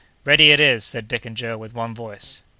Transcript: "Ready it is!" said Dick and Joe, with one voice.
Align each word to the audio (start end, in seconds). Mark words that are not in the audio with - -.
"Ready 0.25 0.49
it 0.49 0.59
is!" 0.59 0.83
said 0.83 1.07
Dick 1.07 1.27
and 1.27 1.37
Joe, 1.37 1.59
with 1.59 1.75
one 1.75 1.93
voice. 1.93 2.41